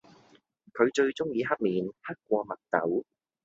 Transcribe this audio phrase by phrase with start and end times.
[0.73, 3.03] 佢最鍾意黑面，黑過墨斗